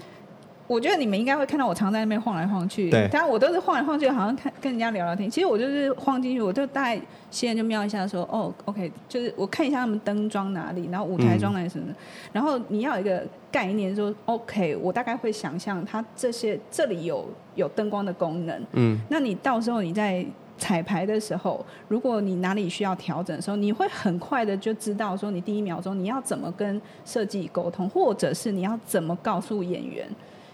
[0.68, 5.30] 我觉得你们应该会看到我常在那边晃来晃去，对，但我都是晃来晃去，好像看跟人家聊聊天。
[5.30, 7.00] 其实我就是晃进去，我就大概
[7.30, 11.92] 先人就瞄一下说，哦，OK，就是我看一下他们灯装哪里，然后舞台装哪里什么的。
[11.92, 11.96] 嗯、
[12.34, 18.66] 然后你要有一个概念说，OK，我大概会想象它这些这里有有灯光的功能。
[18.72, 20.26] 嗯，那你到时候你在
[20.58, 30.08] 彩排的时候，如果你哪里需要调整的时候，你会很快的就知道说你第一秒钟你要怎么跟设计沟通，或者是你要怎么告诉演员。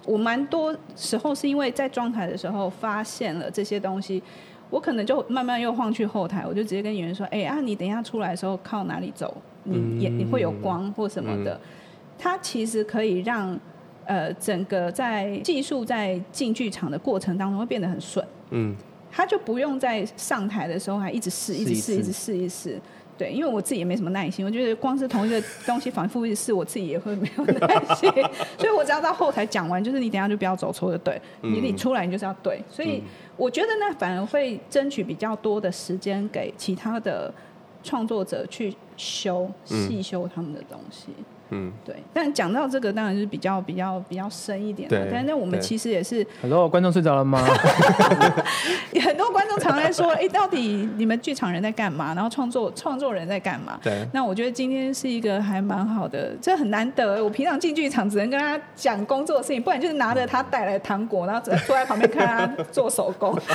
[0.05, 4.21] 我蛮多时候是因为在装台的时候发现了这些东西，
[4.69, 9.35] 我可能就慢慢又晃去后台，我就直接跟演员说：“哎啊，你等一下出来的时候靠哪里走？
[9.63, 11.59] 你也你会有光或什么的。”
[12.17, 13.59] 它其实可以让
[14.05, 18.25] 呃整个在技术在进剧场的过程当中会变得很顺。
[18.49, 18.75] 嗯。
[19.13, 22.81] 他就不用在上台的时候还一直试，一直试，一直试，一直试。
[23.21, 28.09] 对，因为我自己也没什么耐心，我觉得光是同一个东西反复一直试，我自己也会没有 耐心。
[28.57, 32.59] 所以我只要到后台讲完，就是你等下就不要走错就对，你你出来你就是要对。
[32.67, 33.03] 所以
[33.37, 37.31] 我觉得呢，反而会争取比较多的时间给其他的
[37.83, 41.09] 创作者去修、细修他们的东西。
[41.19, 41.25] 嗯，
[41.85, 45.07] 对，但讲到这个，当然是比较比较比较深一点的。
[45.11, 47.39] 但是我们其实也是很多观众睡着了吗？
[49.01, 52.13] 很多观众常在说，哎，到底你们剧场人在干嘛？
[52.13, 53.77] 然后创作创作人在干嘛？
[53.83, 54.07] 对。
[54.13, 57.21] 那我觉得今天是一个还蛮好的，这很难得。
[57.23, 63.37] 我平常进剧场只能跟他讲工作的事情，不然就是拿着他带来的糖果，然后坐在旁边看他做手工。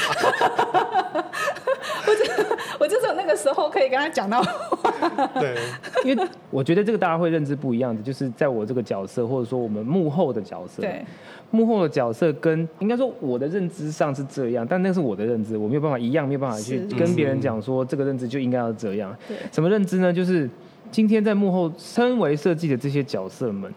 [2.06, 2.44] 我就
[2.80, 5.26] 我就是有那个时候可以跟他讲到话。
[5.40, 5.56] 对，
[6.04, 7.85] 因为我觉得这个大家会认知不一样。
[8.02, 11.04] 就是在我这个角色，或者说我们幕后的角色，对，
[11.50, 19.14] 幕后的角色跟应该说我的认知上是这样，但那是我的认知，我没有办法一样，没有办法去跟别人讲说这个认知就应该要这样。
[19.28, 20.12] 对，什么认知呢？
[20.12, 20.48] 就是
[20.90, 23.72] 今天在幕后身为设计的这些角色们，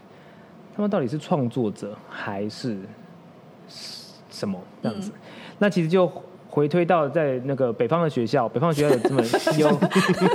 [0.75, 2.77] 他们到底是创作者还是
[3.67, 5.11] 什么这样子？
[5.13, 5.19] 嗯、
[5.59, 6.11] 那其实就。
[6.51, 9.21] 回推到在那个北方的学校，北方学校有这么
[9.59, 9.69] 有，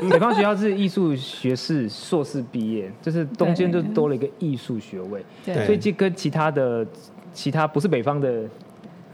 [0.08, 6.86] 北方学校是艺术学士硕士毕业，就是中间就多了一个艺术学位，对，所以这跟其他的
[7.32, 8.44] 其他不是北方的，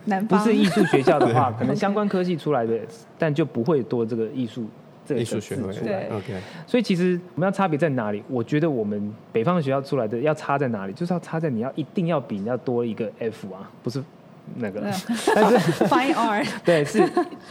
[0.05, 2.79] 南方不是艺术学校的话， 可能相关科系出来的，
[3.19, 4.67] 但就不会多这个艺术
[5.07, 6.07] 这个艺术学位出来。
[6.11, 6.35] OK，
[6.67, 8.23] 所以其实我们要差别在哪里？
[8.29, 10.93] 我觉得我们北方的学校出来的要差在哪里？
[10.93, 14.05] 就是要差在你要一定要比人家多一个 F 啊，不是。
[14.57, 14.81] 那个，
[15.35, 17.03] 但是 Fine Art 对是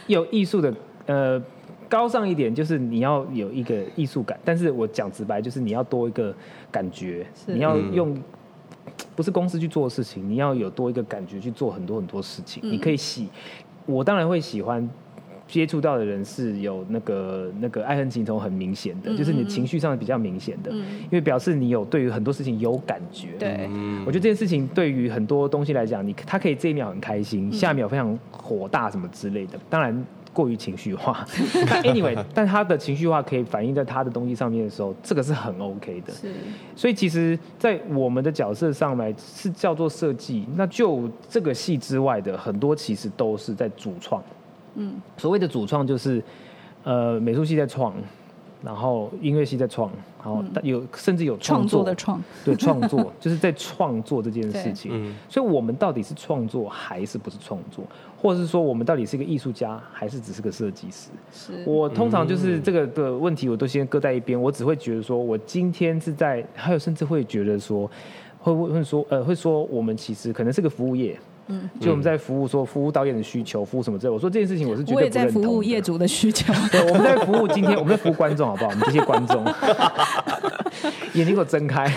[0.07, 0.73] 有艺术的，
[1.05, 1.41] 呃，
[1.87, 6.33] 高尚一点就是你要有一个艺术感，但是我讲直白就是你要多一个
[6.71, 8.15] 感觉，你要用
[9.15, 13.29] 不是公司去做的事情，你要有多一个感觉去做很多很多事情，你可以喜，
[13.85, 14.89] 我当然会喜欢。
[15.49, 23.29] 接触到的人是有那个那个爱恨情仇很明显的，嗯、就是你情绪上比较明显的，嗯、因为表示你有对于很多事情有感觉。
[23.39, 23.67] 对，
[24.05, 29.57] 我觉得这件事情对于很多东西来讲，你他可以这一秒很开心，下一秒非常火大什么之类的。
[29.71, 31.25] 当然过于情绪化，
[31.81, 36.13] anyway，但他的情绪化可以反映在他的东西上面的时候，这个是很 OK 的。
[36.13, 36.31] 是，
[36.75, 44.23] 所以其实，在我们的角色上来是叫做设计，那就这个戏之外的很多其实都是在主创。
[44.75, 46.23] 嗯，所谓的主创就是，
[46.83, 47.93] 呃，美术系在创，
[48.63, 49.91] 然后音乐系在创，
[50.23, 54.91] 然后有甚至有创作，创作的创，对，创作就是在创作这件事情。
[54.93, 57.83] 嗯，所以我们到底是创作还是不是创作，
[58.21, 61.09] 或者是说我们到底是一个艺术家还是只是个设计师？
[61.31, 67.89] 是我通常就是这个的问题，我都先搁在一边，我只会觉得说我今天是在，还有甚至会觉得说，
[68.39, 71.17] 会会说，呃，会说我们其实可能是个服务业。
[71.49, 74.13] 嗯，就我们在服务说服务导演的需求，服务什么之类。
[74.13, 75.19] 我说这件事情我是绝对不认同。
[75.19, 76.53] 我也在服务业主的需求。
[76.71, 78.69] 对，我们在服务今天，我们在服务观众，好不好？
[78.69, 79.43] 我们这些观众，
[81.13, 81.91] 眼睛给我睁开。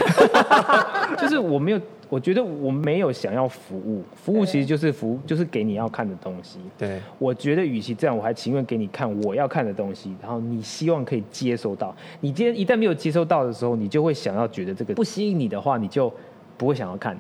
[1.21, 6.59] 就是我没有，我觉得我没有想要服务，服务其实就是服务，就是给你要看的东西。
[6.79, 11.95] 对，我觉得与其这样，我还情愿给你看我要看的东西，然后你希望可以接收到。
[12.21, 16.13] 你今天一旦没有接收到的时候，你就会想要觉得这个不吸引你的话，你就
[16.57, 17.17] 不会想要看。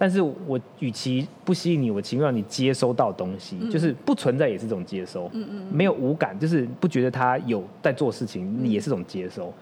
[0.00, 9.52] 但是我与其不吸引你，我情愿让你接收到东西，嗯、就是不存在也是一种接收，嗯嗯，没有无感，就是不觉得他有在做事情，也是一种接收。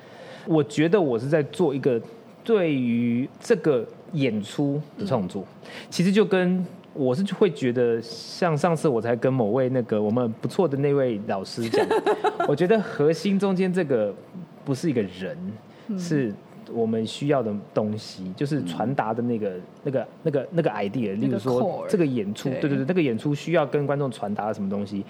[0.46, 1.98] 嗯、我觉得我是在做一个
[2.44, 11.86] 对于这个演出的创作，嗯、其实就跟我是会觉得，像上次我才跟某位那个我们不错的那位老师讲，
[12.46, 14.14] 我觉得核心中间这个
[14.66, 15.34] 不是一个人，
[15.88, 16.34] 嗯、是。
[16.72, 21.18] 我们需要的东西就是传达的那个、嗯、那个、那个、那个 idea。
[21.18, 25.04] 例如说，这个演出，对对对，那个演出需要跟观众传达什么东西？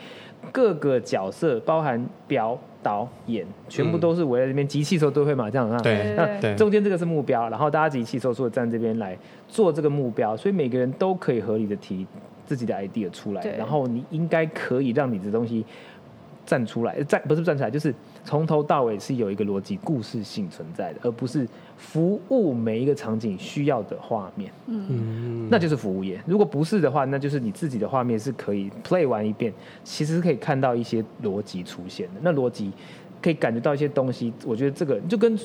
[0.53, 4.67] 各个角色，包含表导演，全部都是围在这边。
[4.67, 5.79] 集气的时候都会嘛，这样啊。
[5.81, 6.15] 对。
[6.15, 9.17] 那中间这个是目标，然后大家集气的时候说站这边来
[9.48, 12.07] 做这个目标，所以每个人都可以合理的提
[12.44, 15.65] 自己的 idea 出来，然后你应该可以让你的东西
[16.44, 17.92] 站出来，站不是站出来，就是
[18.27, 21.48] 从头到尾是有一个逻辑、故事性存在的，而不是
[21.79, 24.52] 服务每一个场景需要的画面。
[24.66, 26.20] 嗯，那就是服务业。
[26.27, 29.52] 如果不是的话，那就是你自己的画面是可以 play 完一遍，
[29.85, 32.20] 其实是可以看到一些逻辑出现的。
[32.20, 32.72] 那逻辑
[33.22, 34.33] 可以感觉到一些东西。
[34.44, 35.38] 我觉得这个就跟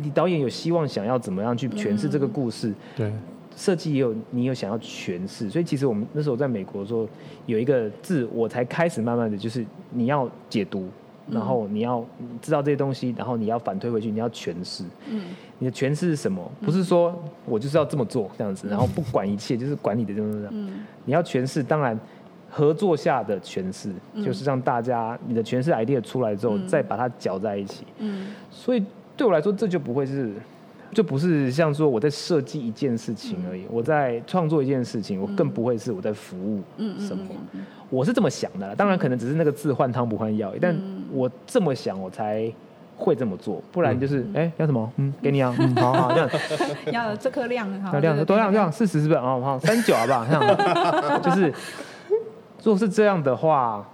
[0.00, 2.72] 你导演有希望想要怎么样去诠释这个故事。
[2.96, 3.12] 对。
[3.56, 7.08] 设计也有你有想要诠释，所以其实我们那时候在美国的时候
[7.46, 10.88] 有一个字，我才开始慢慢的就是你要解读，
[11.30, 12.04] 然后你要
[12.42, 14.84] 知道这些东西，然后你要反推回去，你要诠释。
[15.10, 15.22] 嗯，
[15.58, 16.42] 你的诠释是什么？
[16.60, 17.14] 不是说
[17.46, 20.50] 我就是要这么做这样子，然后不管一切就是管你的这种这样。
[20.54, 21.98] 嗯，你要诠释，当然
[22.50, 23.90] 合作下的诠释
[24.24, 27.84] 就是让大家你的诠释 idea 出来之后，再把它搅在一起。
[27.98, 28.84] 嗯，所以
[29.16, 30.32] 对我来说这就不会是。
[30.92, 36.62] 就不是像说我在设计一件事情而已，嗯、我在创作一件事情，我更不会是我在服务
[37.00, 37.24] 什么。
[37.52, 40.76] 嗯我是这么想的，当然可能只是那个字换汤不换药，嗯、但
[41.14, 42.52] 我这么想，我才
[42.96, 43.62] 会这么做。
[43.70, 44.92] 不然就是，哎、要什么？
[44.96, 46.30] 嗯，给你啊，嗯，好好这样。
[46.92, 49.20] 要这颗量，要量多量量四十是不是？
[49.20, 50.26] 哦，好，三九好不好？
[50.26, 51.52] 这样， 就是，
[52.62, 53.88] 如果是这样的话，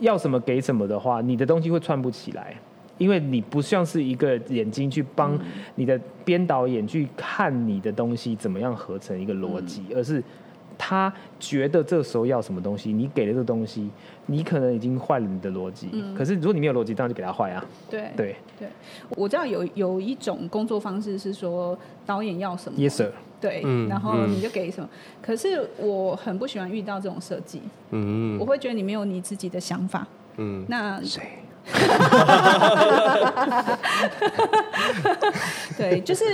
[0.00, 2.54] 要什么给什么的话，你的东西会串不起来。
[2.98, 5.38] 因为你不像是一个眼睛去帮
[5.74, 10.24] 你的编导演去看你的东西怎么样合成一个逻辑，而是
[10.78, 13.90] 他觉得这时候要什么东西，你给了这个东西，
[14.26, 15.88] 你可能已经坏了你的逻辑。
[16.16, 17.64] 可是如果你没有逻辑，当然就给他坏啊。
[17.90, 18.68] 对对对，
[19.10, 23.12] 我知道有有一种工作方式是说导演要什么，Yes sir。
[23.38, 24.88] 对，然后你就给什么。
[25.20, 27.60] 可是我很不喜欢遇到这种设计，
[27.90, 30.06] 嗯，我会觉得你没有你自己的想法，
[30.38, 31.22] 嗯，那谁？
[35.76, 36.24] 对，就是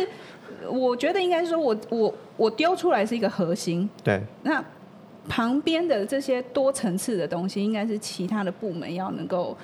[0.70, 3.88] 我觉得应该说我，我我我丢出来是一个核心。
[4.02, 4.64] 对，那
[5.28, 9.56] 旁边的这些多层次的东西，应该是其他的部门要能够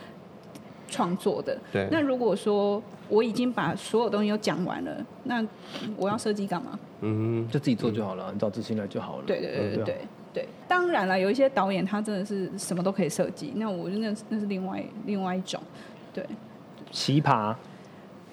[0.89, 1.59] 创作的。
[1.73, 5.45] 对，那如果说我已经把所有东西都讲完了，那
[5.97, 6.79] 我要设计干嘛？
[7.01, 9.25] 嗯，就自己做就好了，你找执行来就好了。
[9.27, 9.85] 对对对对对。
[9.85, 9.97] 对
[10.35, 15.61] 对，当然了，有一些导演他真的是什么都可以设计，那我觉得那那是另外另外一种，
[16.15, 16.25] 对。
[16.93, 17.53] 奇葩。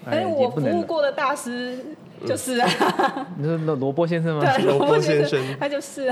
[0.05, 1.83] 哎，我服务过的大师
[2.25, 2.67] 就是啊。
[3.37, 4.43] 你说罗罗波先生吗？
[4.55, 6.11] 对，罗波先生，他就是。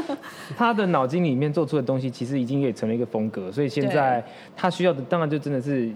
[0.56, 4.24] 他的脑筋里面做出的东西，其实已经也成了一个风格，所以现在
[4.56, 5.90] 他需要的，当然就真的是。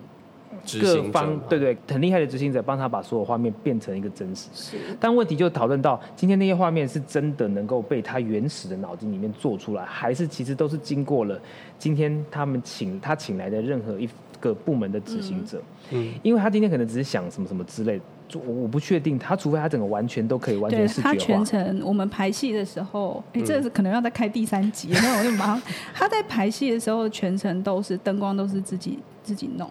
[0.81, 4.49] 各方对对，很厉害的执行者帮他把所有画面变成一个真实。
[4.55, 11.39] 是，但问题就讨论到今天那些画面是真的能够被他原始的脑筋里面做出来，还是其实都是经过了
[11.77, 14.09] 今天他们请他请来的任何一
[14.45, 15.63] 个部门的执行者。
[15.91, 18.01] 嗯，因为他今天可能只是想什么什么之类，
[18.33, 21.13] 我我不确定他，除非他整个完全都可以完全视觉化。
[21.13, 25.63] 他全程我们排戏的时候，哎，这是可能要再开第三集，那我就马上。
[25.95, 29.69] 他在排戏的时候，全程都是灯光都是自己自己弄。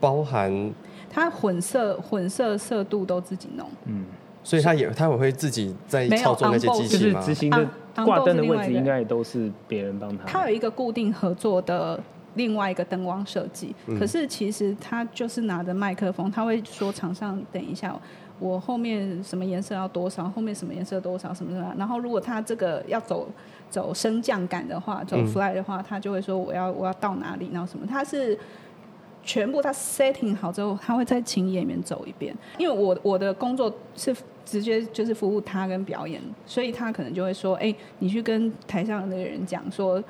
[0.00, 0.70] 包含
[1.08, 4.04] 他混色、混色色度都自己弄，嗯，
[4.42, 7.20] 所以他也他也会自己在操作那些机器吗？
[7.20, 7.66] 就是执行的
[8.04, 10.24] 挂灯的位置应该也都是别人帮他。
[10.26, 11.98] 他有一个固定合作的
[12.34, 17.94] 另外一个灯光设计，嗯、可是其实他就是拿着麦克风，他会说场上等一下，
[18.38, 23.28] 我后面什么颜色要多少，后面什么颜色多少什么什么，然后如果他这个要走
[23.70, 28.38] 走升降感的话，走 fly 的话，嗯、他就会说我要我要到哪里，然后什么，他是。
[29.26, 32.36] 全部他 setting 好之后，他会再请演员走一遍。
[32.58, 34.14] 因为我我的工作是
[34.44, 40.04] 直接就是服务他跟表演，所以他可能就会说：“哎，你去跟台上的那个人讲说，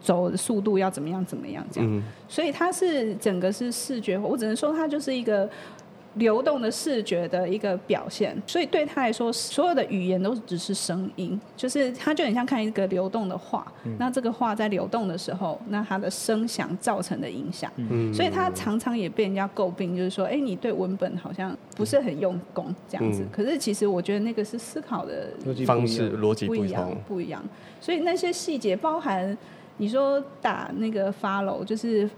[0.00, 1.88] 走的速度要怎么样怎么样这样。
[1.90, 5.48] 嗯”所以它是整个是视觉，我只能说它就是一个。
[6.14, 13.64] 流动的视觉的一个表现，所以对他来说，所有的语言都只是声音，就是他就很像看一个流动的画。
[13.84, 23.22] 嗯、那这个画在流动的时候，那它的声响造成的影响，嗯、所以他常常也被人家诟病，就是说，哎，你对文本好像不是很用功这样子。
[23.22, 25.28] 嗯、可是其实我觉得那个是思考的
[25.64, 27.40] 方式逻辑不一样，不一样。
[27.80, 29.38] 所以那些细节包含
[29.80, 32.08] 你说打那个 follow，就是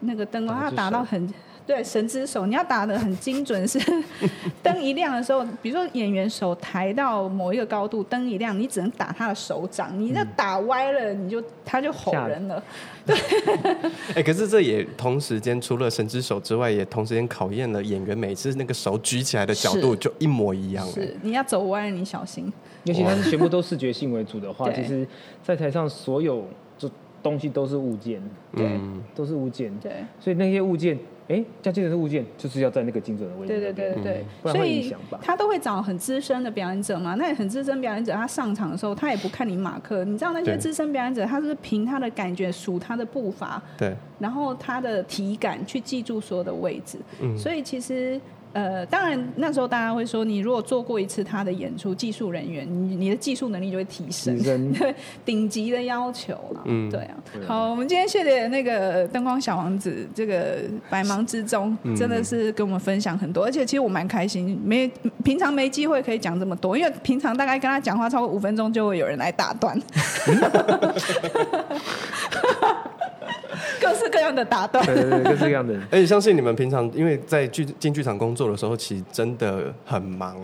[0.00, 1.32] 那个灯光，它打到很。
[1.64, 3.78] 对，神之手，你要打的很精准，是
[4.64, 12.60] 灯一亮的时候，比如说演员手抬到某一个高度，灯一亮，你只能打他的手掌，你那打歪了，你就他就吼人了。
[13.06, 13.16] 对。
[14.10, 20.84] 哎、欸，可是这也同时间除了神之手之外，也同时间考验了演员每次那个手举起来的角度就一模一样。
[20.88, 22.52] 是，你要走歪了，你小心。
[22.82, 25.06] 尤其他是全部都视觉性为主的话， 其实，
[25.44, 26.71] 在台上所有这
[27.22, 28.22] 东西都是物件，
[28.56, 28.80] 对，
[29.14, 30.98] 都是物件，对，所以那些物件。
[31.28, 33.48] 哎，加精准的物件就是要在那个精准的位置。
[33.48, 35.18] 对对对对对，嗯、不然会影响吧。
[35.22, 48.20] 他都会找很资深的表演者嘛，那很资深表演者，他上场的时候，他也不看你马克，你知道那些资深表演者，他是凭他的感觉数他的步伐，对，然后他的体感去记住所有的位置，嗯，所以其实。
[48.52, 54.94] 呃，当然那时候大家会说，你如果做过一次他的演出，技术人员，你你的技术能力就会提升，对，
[55.24, 57.16] 顶级的要求了，嗯，对啊。
[57.46, 60.58] 好，我们今天谢谢那个灯光小王子，这个
[60.90, 64.90] 百忙之中真的是跟我们分享很多，而且其实我蛮开心，没
[65.24, 69.80] 平常没机会可以讲这么多，因为平常大概跟他讲话超过五分钟就会有人来打断。
[73.82, 75.74] 各式各样的打断，对对对， 各式各样的。
[75.90, 80.36] 而且相信你们平常因为在剧进剧场工作的时候，其实真的很忙，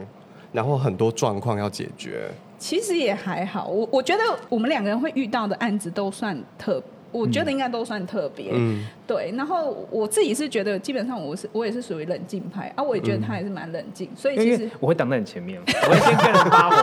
[0.53, 2.28] 然后很多状况要解决。
[2.59, 6.97] 其实也还好，我我觉得我们两个人会遇到的案子都算特别。
[7.11, 9.32] 我觉得应该都算特别，嗯，对。
[9.36, 16.76] 然后我自己是觉得，基本上我是我也是属于冷静派啊，我也觉得他也是蛮冷静，所以其实我会挡在你前面，我会先跟人发火。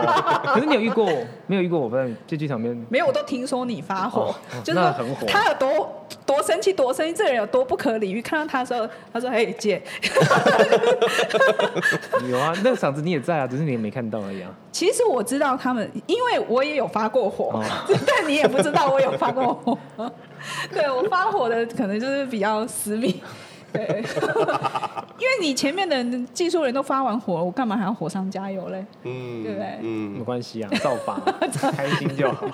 [0.54, 1.08] 可是你有遇过
[1.46, 2.76] 没有遇过我在这剧场面？
[2.88, 5.26] 没有，我都听说你发火，就是很火。
[5.26, 8.20] 他有多多生气，多生气，这人有多不可理喻。
[8.20, 9.80] 看到他的时候，他说：“嘿，姐。
[12.28, 14.50] ”有啊，那个嗓子你也在啊，只是你也没看到而已啊。
[14.72, 17.62] 其实我知道他们，因为我也有发过火，
[18.06, 19.78] 但你也不知道我有发过火。
[20.72, 23.22] 对，我发火的可能就是比较私密，
[23.72, 24.04] 对，
[25.18, 28.84] 因为你前面的技术人都发完火了，我干嘛还要火上加油嘞？
[29.04, 29.78] 嗯，对不对？
[29.82, 31.20] 嗯，没关系啊，造法，
[31.72, 32.46] 开心就好。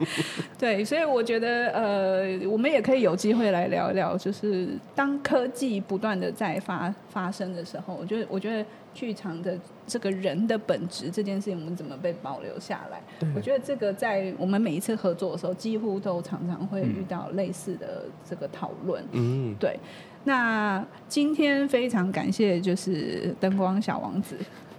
[0.58, 8.64] 对，所以我觉得呃，我们也可以有机会来聊一聊，就是当科技不断的在发发生的时候，我觉得，我觉得。
[8.92, 9.56] 剧场的
[9.86, 13.00] 这个人的本质这件事情，我们怎么被保留下来？
[13.36, 19.04] 我觉得这个在我们每一次合作的时候，几乎都常常会遇到类似的这个讨论。
[19.12, 19.78] 嗯，对。
[20.24, 24.36] 那今天非常感谢，就是灯光小王子。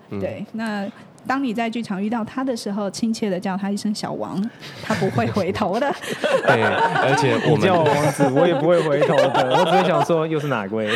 [0.10, 0.89] 对，那。
[1.28, 4.44] 当你在剧场遇到他的时候，亲切的叫他一声“小王”，
[4.82, 5.88] 他不会回头的。
[6.48, 9.56] 对，而且 我们叫我王子，我也不会回头的。
[9.56, 10.89] 我只会想说，又是哪位？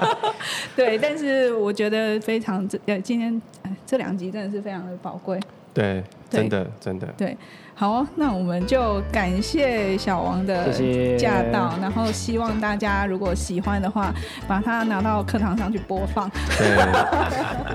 [0.74, 3.38] 对，但是我觉得非常这呃，今天
[3.84, 5.38] 这两集真的是非常的宝贵。
[5.74, 7.06] 对，真的真的。
[7.18, 7.36] 对，
[7.80, 10.70] 好，那我们就感谢小王的
[11.16, 14.12] 驾到，然后希望大家如果喜欢的话，
[14.46, 16.30] 把它拿到课堂上去播放。
[16.58, 16.76] 对。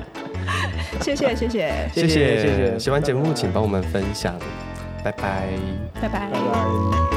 [1.02, 4.36] 谢谢谢谢谢谢谢谢，喜欢节目请帮我们分享，
[5.04, 5.48] 拜拜
[6.00, 6.30] 拜拜。
[6.30, 7.15] 拜拜。